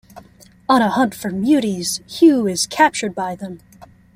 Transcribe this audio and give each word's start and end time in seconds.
On 0.67 0.81
a 0.81 0.89
hunt 0.89 1.13
for 1.13 1.29
muties, 1.29 2.01
Hugh 2.09 2.47
is 2.47 2.65
captured 2.65 3.13
by 3.13 3.35
them. 3.35 3.59